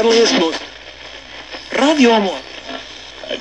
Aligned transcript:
friendliest, 0.00 0.38
most 0.38 0.62
Radio 1.76 2.20
More. 2.20 2.38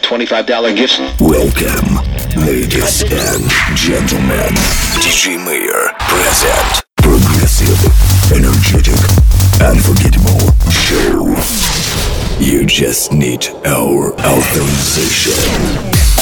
$25 0.02 0.76
gift. 0.76 1.00
Welcome, 1.22 2.02
ladies 2.46 3.04
and 3.04 3.46
gentlemen. 3.78 4.50
DJ 4.98 5.38
Mayor 5.38 5.94
present 6.00 6.84
progressive, 6.98 7.78
energetic, 8.34 8.98
unforgettable 9.62 10.50
show. 10.72 11.36
You 12.40 12.66
just 12.66 13.14
need 13.14 13.46
our 13.66 14.14
authorization. 14.14 16.17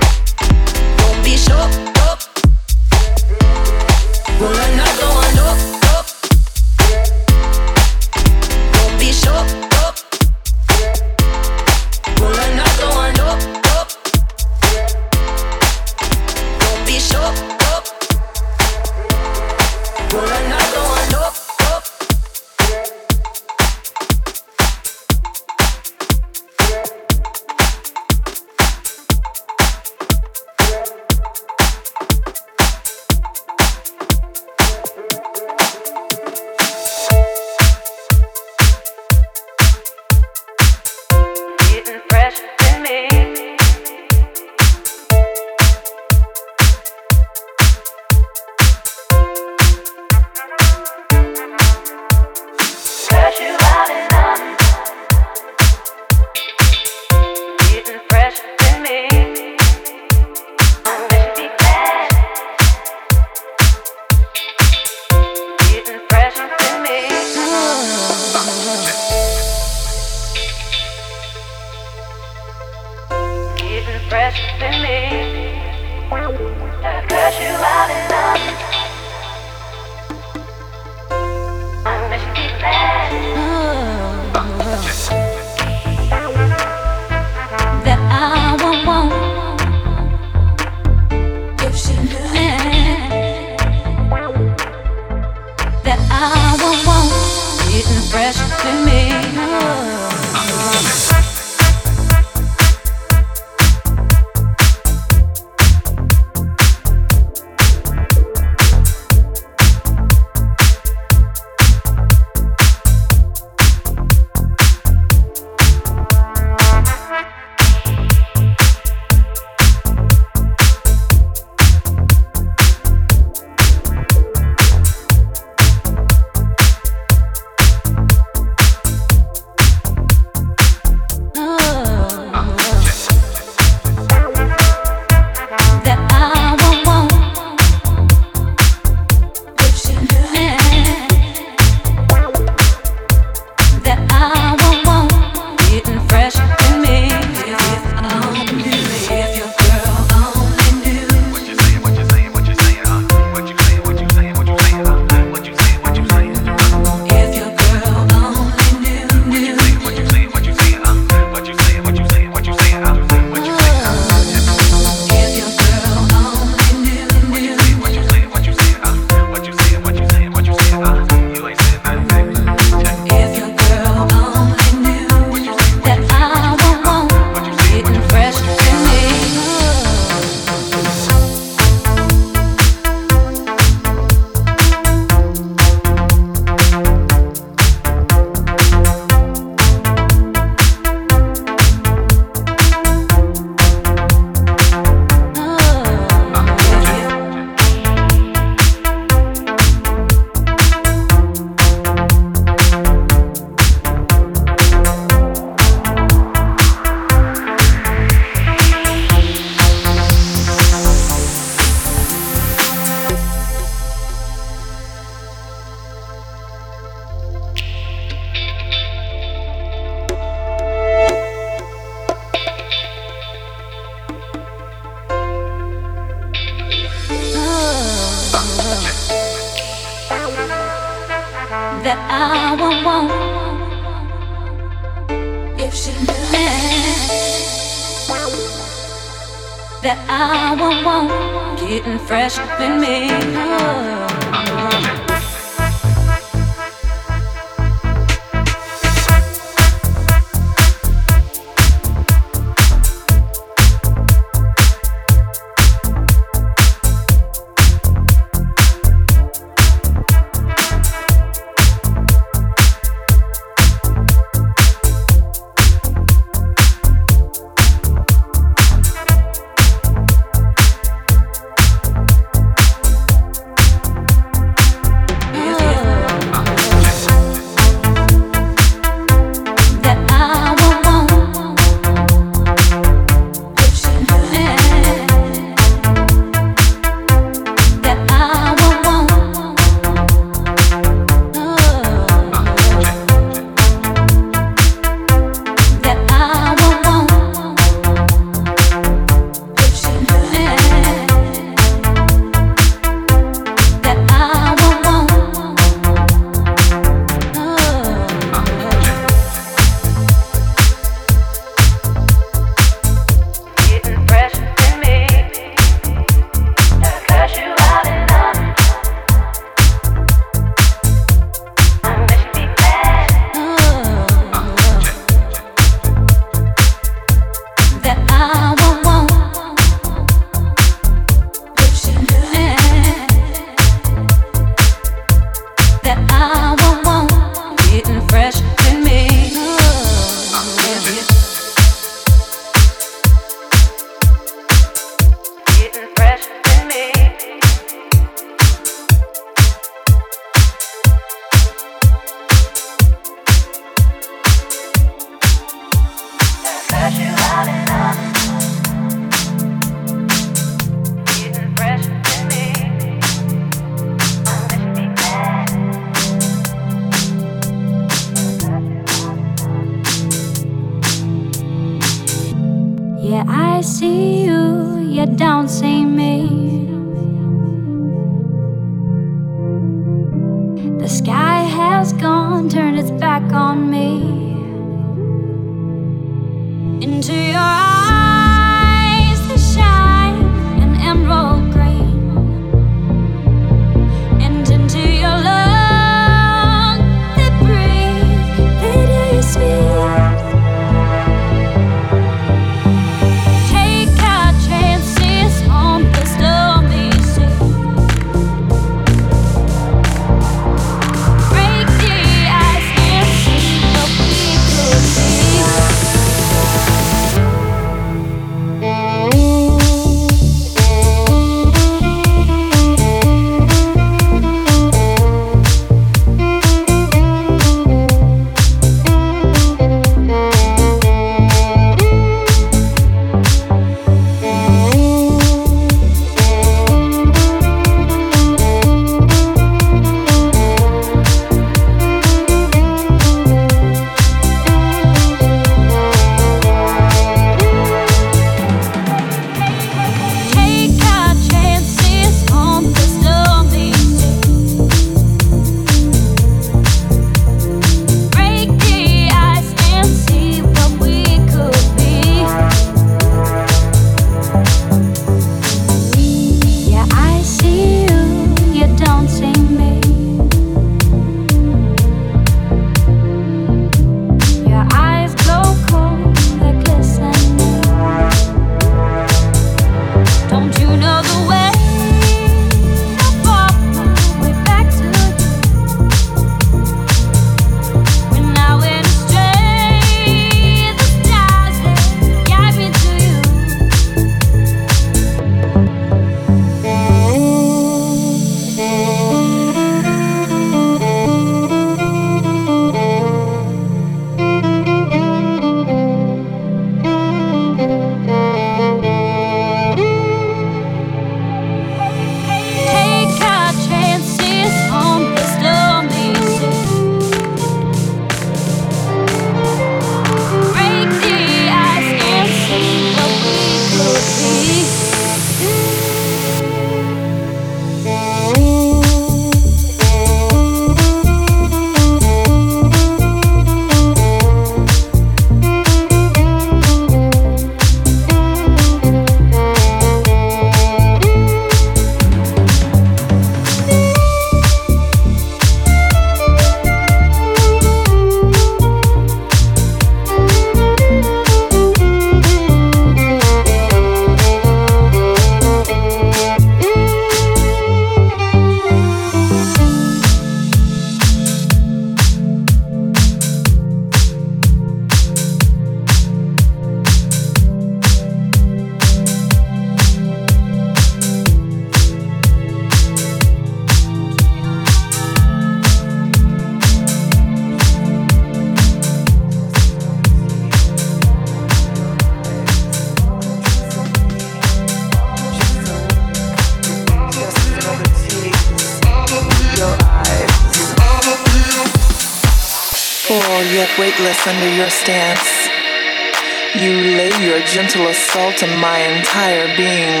entire 598.96 599.44
being, 599.56 600.00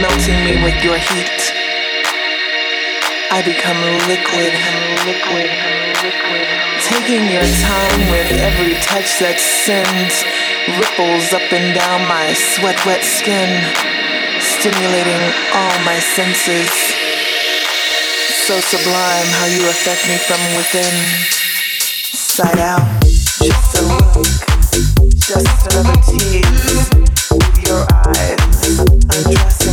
melting 0.00 0.36
me 0.44 0.60
with 0.62 0.76
your 0.84 0.98
heat. 0.98 1.40
I 3.32 3.40
become 3.40 3.80
liquid, 4.04 4.52
liquid, 5.08 5.48
liquid. 6.04 6.44
Taking 6.84 7.24
your 7.32 7.48
time 7.64 8.00
with 8.12 8.28
every 8.44 8.76
touch 8.84 9.18
that 9.24 9.40
sends 9.40 10.20
ripples 10.76 11.32
up 11.32 11.48
and 11.48 11.72
down 11.72 12.04
my 12.06 12.32
sweat 12.36 12.76
wet 12.84 13.02
skin, 13.02 13.48
stimulating 14.36 15.24
all 15.56 15.76
my 15.88 15.96
senses. 15.96 16.68
So 18.44 18.60
sublime 18.60 19.28
how 19.40 19.48
you 19.48 19.64
affect 19.64 20.04
me 20.08 20.16
from 20.20 20.40
within, 20.60 20.94
side 22.12 22.60
out. 22.60 22.84
Just 23.00 23.80
a 23.80 23.82
look, 23.88 24.24
just 25.16 25.72
another 25.72 26.00
tease 26.04 27.03
eyes, 27.74 28.78
undress. 29.10 29.63